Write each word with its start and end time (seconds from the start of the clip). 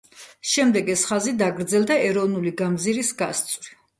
შემდეგ 0.51 0.87
ეს 0.93 1.03
ხაზი 1.09 1.33
დაგრძელდა 1.41 1.97
ეროვნული 2.07 2.53
გამზირის 2.65 3.15
გასწვრივ. 3.23 3.71